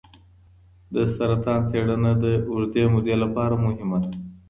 [0.93, 4.11] د سرطان څېړنه د اوږدې مودې لپاره مهمه ده.